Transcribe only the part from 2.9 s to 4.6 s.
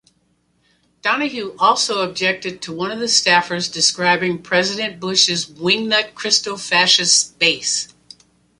the staffers describing